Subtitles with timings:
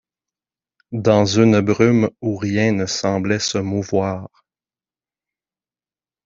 [0.93, 4.29] Dans une brume où rien ne semblait se mouvoir.